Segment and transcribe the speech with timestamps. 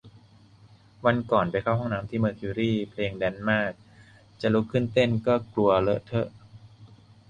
[1.05, 3.71] วันก่อนไปเข้าห้องน้ำที่เมอร์คิวรี เพลงแดนซ์มาก
[4.41, 6.27] จะลุกขึ้นเต้นก็กลัวเลอะเทอะ